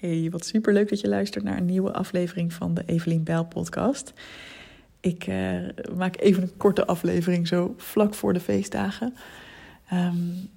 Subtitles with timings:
[0.00, 3.44] Hey, wat super leuk dat je luistert naar een nieuwe aflevering van de Evelien Bijl
[3.44, 4.12] podcast.
[5.00, 5.58] Ik uh,
[5.96, 9.14] maak even een korte aflevering zo vlak voor de feestdagen.
[9.92, 10.48] Um,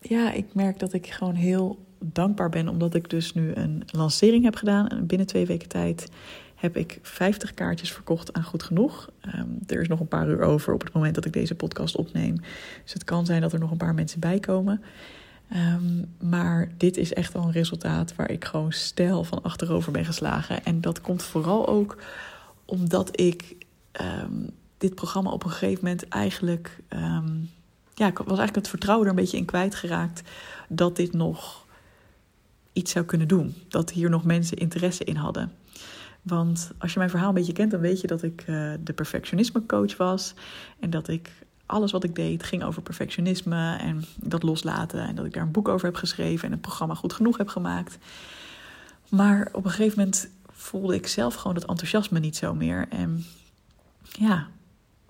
[0.00, 4.44] ja, ik merk dat ik gewoon heel dankbaar ben omdat ik dus nu een lancering
[4.44, 4.88] heb gedaan.
[4.88, 6.10] En binnen twee weken tijd
[6.54, 9.10] heb ik 50 kaartjes verkocht aan Goed Genoeg.
[9.34, 11.96] Um, er is nog een paar uur over op het moment dat ik deze podcast
[11.96, 12.36] opneem.
[12.82, 14.82] Dus het kan zijn dat er nog een paar mensen bij komen.
[15.52, 20.04] Um, maar dit is echt al een resultaat waar ik gewoon stijl van achterover ben
[20.04, 20.64] geslagen.
[20.64, 21.96] En dat komt vooral ook
[22.64, 23.56] omdat ik
[24.00, 26.78] um, dit programma op een gegeven moment eigenlijk.
[26.88, 27.50] Um,
[27.94, 30.22] ja, ik was eigenlijk het vertrouwen er een beetje in kwijtgeraakt
[30.68, 31.66] dat dit nog
[32.72, 33.54] iets zou kunnen doen.
[33.68, 35.52] Dat hier nog mensen interesse in hadden.
[36.22, 38.92] Want als je mijn verhaal een beetje kent, dan weet je dat ik uh, de
[38.92, 40.34] perfectionisme coach was.
[40.80, 41.30] En dat ik
[41.70, 45.06] alles wat ik deed ging over perfectionisme en dat loslaten.
[45.06, 47.48] En dat ik daar een boek over heb geschreven en het programma goed genoeg heb
[47.48, 47.98] gemaakt.
[49.08, 52.86] Maar op een gegeven moment voelde ik zelf gewoon dat enthousiasme niet zo meer.
[52.88, 53.24] En
[54.02, 54.46] ja,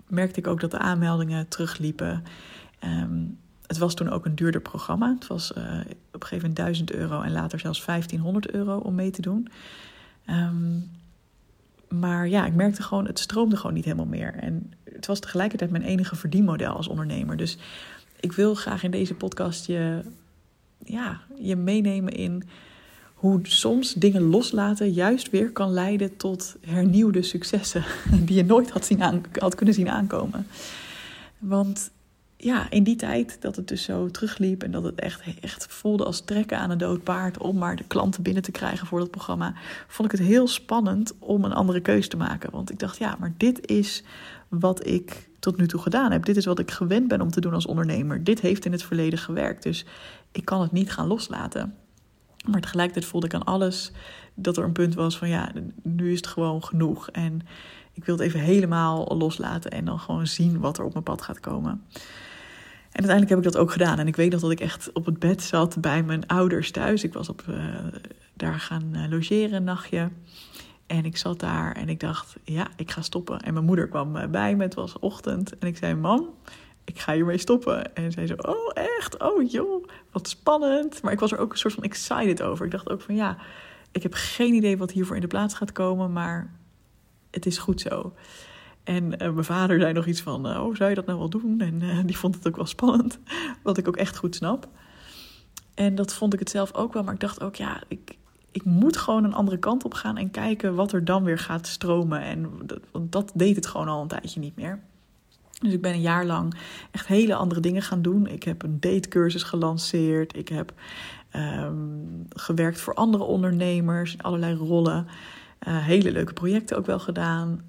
[0.07, 2.23] merkte ik ook dat de aanmeldingen terugliepen.
[2.83, 5.13] Um, het was toen ook een duurder programma.
[5.13, 5.63] Het was uh,
[6.11, 9.47] op een gegeven moment 1000 euro en later zelfs 1500 euro om mee te doen.
[10.29, 10.89] Um,
[11.91, 14.33] maar ja, ik merkte gewoon, het stroomde gewoon niet helemaal meer.
[14.33, 17.37] En het was tegelijkertijd mijn enige verdienmodel als ondernemer.
[17.37, 17.57] Dus
[18.19, 20.01] ik wil graag in deze podcast je,
[20.83, 22.43] ja, je meenemen in
[23.13, 27.83] hoe soms dingen loslaten juist weer kan leiden tot hernieuwde successen
[28.25, 30.47] die je nooit had, zien had kunnen zien aankomen.
[31.37, 31.91] Want
[32.43, 36.05] ja, in die tijd dat het dus zo terugliep en dat het echt, echt voelde
[36.05, 39.11] als trekken aan een dood paard om maar de klanten binnen te krijgen voor dat
[39.11, 39.53] programma,
[39.87, 42.51] vond ik het heel spannend om een andere keuze te maken.
[42.51, 44.03] Want ik dacht, ja, maar dit is
[44.47, 46.25] wat ik tot nu toe gedaan heb.
[46.25, 48.23] Dit is wat ik gewend ben om te doen als ondernemer.
[48.23, 49.85] Dit heeft in het verleden gewerkt, dus
[50.31, 51.75] ik kan het niet gaan loslaten.
[52.49, 53.91] Maar tegelijkertijd voelde ik aan alles
[54.33, 55.51] dat er een punt was van ja,
[55.83, 57.09] nu is het gewoon genoeg.
[57.09, 57.41] En
[57.93, 61.21] ik wil het even helemaal loslaten en dan gewoon zien wat er op mijn pad
[61.21, 61.83] gaat komen.
[62.91, 63.99] En uiteindelijk heb ik dat ook gedaan.
[63.99, 67.03] En ik weet nog dat ik echt op het bed zat bij mijn ouders thuis.
[67.03, 67.65] Ik was op, uh,
[68.33, 70.09] daar gaan uh, logeren een nachtje.
[70.87, 73.39] En ik zat daar en ik dacht, ja, ik ga stoppen.
[73.39, 75.57] En mijn moeder kwam eh, bij me, het was ochtend.
[75.57, 76.29] En ik zei, mam,
[76.83, 77.95] ik ga hiermee stoppen.
[77.95, 79.19] En zei zo, oh echt?
[79.19, 81.01] Oh joh, wat spannend.
[81.01, 82.65] Maar ik was er ook een soort van excited over.
[82.65, 83.37] Ik dacht ook van, ja,
[83.91, 86.13] ik heb geen idee wat hiervoor in de plaats gaat komen.
[86.13, 86.53] Maar
[87.29, 88.13] het is goed zo.
[88.95, 91.59] En uh, mijn vader zei nog iets van, oh, zou je dat nou wel doen?
[91.59, 93.19] En uh, die vond het ook wel spannend,
[93.63, 94.67] wat ik ook echt goed snap.
[95.73, 98.17] En dat vond ik het zelf ook wel, maar ik dacht ook, ja, ik,
[98.51, 101.67] ik moet gewoon een andere kant op gaan en kijken wat er dan weer gaat
[101.67, 102.21] stromen.
[102.21, 104.79] En dat, want dat deed het gewoon al een tijdje niet meer.
[105.61, 106.53] Dus ik ben een jaar lang
[106.91, 108.27] echt hele andere dingen gaan doen.
[108.27, 110.37] Ik heb een datecursus gelanceerd.
[110.37, 110.73] Ik heb
[111.35, 115.07] um, gewerkt voor andere ondernemers in allerlei rollen.
[115.65, 117.61] Hele leuke projecten ook wel gedaan.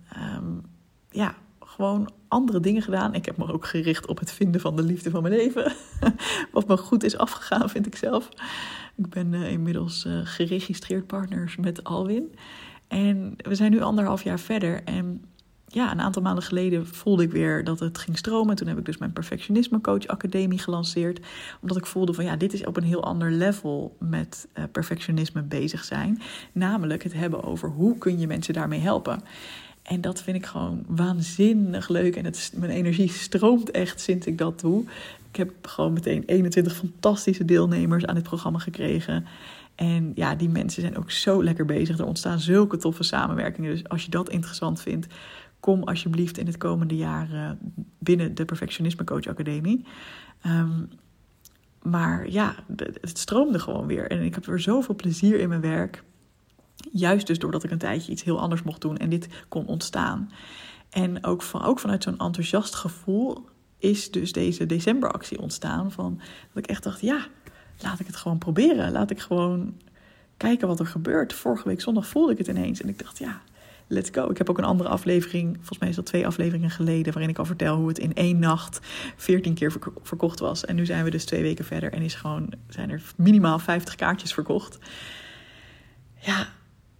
[1.13, 3.15] Ja, gewoon andere dingen gedaan.
[3.15, 5.73] Ik heb me ook gericht op het vinden van de liefde van mijn leven.
[6.53, 8.29] Wat me goed is afgegaan, vind ik zelf.
[8.97, 12.35] Ik ben uh, inmiddels uh, geregistreerd partners met Alwin.
[12.89, 14.85] En we zijn nu anderhalf jaar verder.
[14.85, 15.25] En
[15.67, 18.57] ja, een aantal maanden geleden voelde ik weer dat het ging stromen.
[18.57, 21.21] Toen heb ik dus mijn Perfectionisme Coach Academie gelanceerd.
[21.61, 25.43] Omdat ik voelde van ja, dit is op een heel ander level met uh, perfectionisme
[25.43, 26.21] bezig zijn.
[26.53, 29.23] Namelijk het hebben over hoe kun je mensen daarmee helpen.
[29.83, 32.17] En dat vind ik gewoon waanzinnig leuk.
[32.17, 34.85] En het, mijn energie stroomt echt sinds ik dat doe.
[35.31, 39.27] Ik heb gewoon meteen 21 fantastische deelnemers aan dit programma gekregen.
[39.75, 41.99] En ja, die mensen zijn ook zo lekker bezig.
[41.99, 43.71] Er ontstaan zulke toffe samenwerkingen.
[43.71, 45.07] Dus als je dat interessant vindt,
[45.61, 47.57] kom alsjeblieft in het komende jaar
[47.99, 49.85] binnen de Perfectionisme Coach Academie.
[50.47, 50.89] Um,
[51.83, 54.11] maar ja, het stroomde gewoon weer.
[54.11, 56.03] En ik heb er zoveel plezier in mijn werk.
[56.93, 60.31] Juist dus doordat ik een tijdje iets heel anders mocht doen en dit kon ontstaan.
[60.91, 63.49] En ook, van, ook vanuit zo'n enthousiast gevoel
[63.79, 65.93] is dus deze decemberactie ontstaan.
[65.93, 66.21] Van,
[66.53, 67.27] dat ik echt dacht, ja,
[67.81, 68.93] laat ik het gewoon proberen.
[68.93, 69.81] Laat ik gewoon
[70.37, 71.33] kijken wat er gebeurt.
[71.33, 72.83] Vorige week zondag voelde ik het ineens.
[72.83, 73.41] En ik dacht, ja,
[73.87, 74.31] let's go.
[74.31, 77.39] Ik heb ook een andere aflevering, volgens mij is dat twee afleveringen geleden, waarin ik
[77.39, 78.81] al vertel hoe het in één nacht
[79.17, 79.73] 14 keer
[80.03, 80.65] verkocht was.
[80.65, 83.95] En nu zijn we dus twee weken verder en is gewoon, zijn er minimaal 50
[83.95, 84.79] kaartjes verkocht.
[86.19, 86.49] Ja,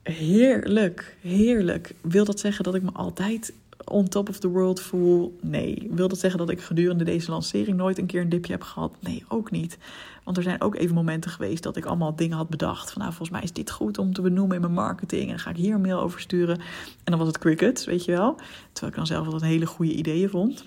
[0.03, 1.95] Heerlijk, heerlijk.
[2.01, 3.53] Wil dat zeggen dat ik me altijd
[3.85, 5.39] on top of the world voel?
[5.41, 5.89] Nee.
[5.91, 8.95] Wil dat zeggen dat ik gedurende deze lancering nooit een keer een dipje heb gehad?
[9.01, 9.79] Nee, ook niet.
[10.25, 12.91] Want er zijn ook even momenten geweest dat ik allemaal dingen had bedacht.
[12.91, 15.31] Van nou, volgens mij is dit goed om te benoemen in mijn marketing.
[15.31, 16.59] En ga ik hier een mail over sturen.
[16.59, 16.65] En
[17.05, 18.35] dan was het cricket, weet je wel.
[18.73, 20.65] Terwijl ik dan zelf altijd hele goede ideeën vond.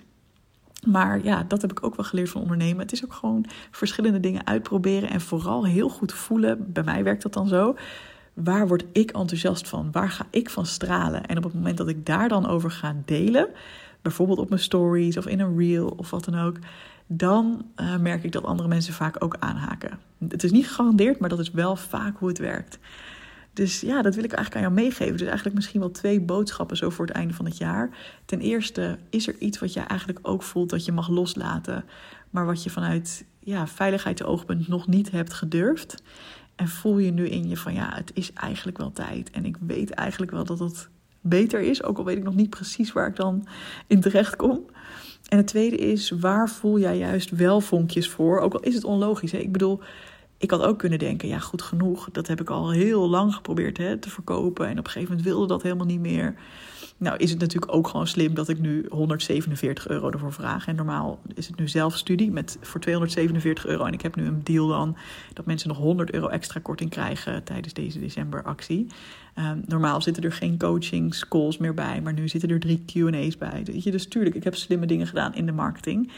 [0.85, 2.81] Maar ja, dat heb ik ook wel geleerd van ondernemen.
[2.81, 6.71] Het is ook gewoon verschillende dingen uitproberen en vooral heel goed voelen.
[6.73, 7.75] Bij mij werkt dat dan zo
[8.35, 9.91] waar word ik enthousiast van?
[9.91, 11.25] Waar ga ik van stralen?
[11.25, 13.47] En op het moment dat ik daar dan over ga delen,
[14.01, 16.57] bijvoorbeeld op mijn stories of in een reel of wat dan ook,
[17.07, 19.99] dan uh, merk ik dat andere mensen vaak ook aanhaken.
[20.27, 22.79] Het is niet gegarandeerd, maar dat is wel vaak hoe het werkt.
[23.53, 25.17] Dus ja, dat wil ik eigenlijk aan jou meegeven.
[25.17, 27.89] Dus eigenlijk misschien wel twee boodschappen zo voor het einde van het jaar.
[28.25, 31.85] Ten eerste, is er iets wat jij eigenlijk ook voelt dat je mag loslaten,
[32.29, 36.03] maar wat je vanuit ja, veiligheidsoogpunt nog niet hebt gedurfd?
[36.55, 39.31] En voel je nu in je van ja, het is eigenlijk wel tijd.
[39.31, 40.89] En ik weet eigenlijk wel dat het
[41.21, 43.47] beter is, ook al weet ik nog niet precies waar ik dan
[43.87, 44.65] in terecht kom.
[45.29, 48.39] En het tweede is, waar voel jij juist wel vonkjes voor?
[48.39, 49.31] Ook al is het onlogisch.
[49.31, 49.37] Hè?
[49.37, 49.79] Ik bedoel,
[50.37, 53.77] ik had ook kunnen denken, ja goed genoeg, dat heb ik al heel lang geprobeerd
[53.77, 54.65] hè, te verkopen.
[54.65, 56.35] En op een gegeven moment wilde dat helemaal niet meer.
[56.97, 60.67] Nou is het natuurlijk ook gewoon slim dat ik nu 147 euro ervoor vraag.
[60.67, 63.85] En normaal is het nu zelfstudie met, voor 247 euro.
[63.85, 64.97] En ik heb nu een deal dan
[65.33, 68.87] dat mensen nog 100 euro extra korting krijgen tijdens deze decemberactie.
[69.39, 73.37] Um, normaal zitten er geen coachings, calls meer bij, maar nu zitten er drie Q&A's
[73.37, 73.61] bij.
[73.63, 76.11] Weet je, dus tuurlijk, ik heb slimme dingen gedaan in de marketing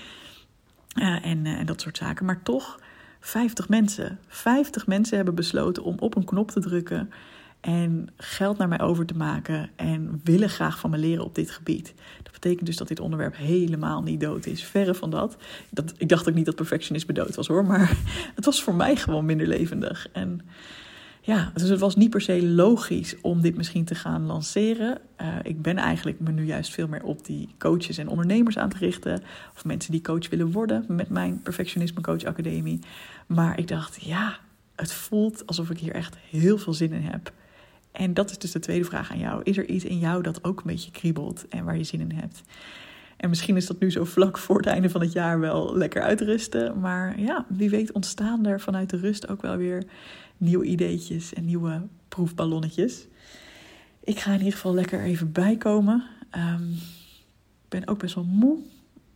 [0.96, 2.26] uh, en, uh, en dat soort zaken.
[2.26, 2.80] Maar toch
[3.28, 4.20] 50 mensen.
[4.28, 7.12] 50 mensen hebben besloten om op een knop te drukken
[7.62, 11.52] en geld naar mij over te maken en willen graag van me leren op dit
[11.52, 11.94] gebied.
[12.24, 14.64] Dat betekent dus dat dit onderwerp helemaal niet dood is.
[14.64, 15.38] Verre van dat.
[15.70, 17.98] dat ik dacht ook niet dat perfectionisme dood was hoor, maar
[18.36, 20.08] het was voor mij gewoon minder levendig.
[20.12, 20.42] En
[21.28, 24.98] ja, dus het was niet per se logisch om dit misschien te gaan lanceren.
[25.22, 28.70] Uh, ik ben eigenlijk me nu juist veel meer op die coaches en ondernemers aan
[28.70, 29.24] te richten.
[29.56, 32.80] Of mensen die coach willen worden met mijn Perfectionisme Coach Academie.
[33.26, 34.40] Maar ik dacht, ja,
[34.76, 37.32] het voelt alsof ik hier echt heel veel zin in heb.
[37.92, 39.42] En dat is dus de tweede vraag aan jou.
[39.44, 42.12] Is er iets in jou dat ook een beetje kriebelt en waar je zin in
[42.12, 42.44] hebt?
[43.18, 46.02] En misschien is dat nu zo vlak voor het einde van het jaar wel lekker
[46.02, 46.80] uitrusten.
[46.80, 49.84] Maar ja, wie weet ontstaan er vanuit de rust ook wel weer
[50.38, 53.08] nieuwe ideetjes en nieuwe proefballonnetjes.
[54.04, 56.04] Ik ga in ieder geval lekker even bijkomen.
[56.36, 56.72] Um,
[57.64, 58.58] ik ben ook best wel moe.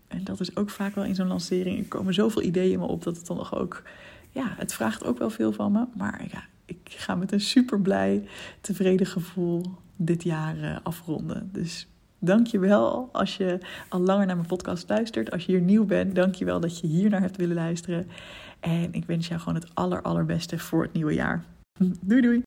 [0.08, 1.80] En dat is ook vaak wel in zo'n lancering.
[1.80, 3.84] Er komen zoveel ideeën me op dat het dan nog ook...
[4.32, 5.86] Ja, het vraagt ook wel veel van me.
[5.96, 8.24] Maar ja, ik ga met een super blij,
[8.62, 9.62] tevreden gevoel
[9.96, 11.50] dit jaar uh, afronden.
[11.52, 11.88] Dus
[12.20, 13.60] dank je wel als je
[13.90, 15.32] al langer naar mijn podcast luistert.
[15.32, 18.08] Als je hier nieuw bent, dank je wel dat je hier naar hebt willen luisteren.
[18.62, 21.44] En ik wens jou gewoon het aller, allerbeste voor het nieuwe jaar.
[22.08, 22.40] Doei doei!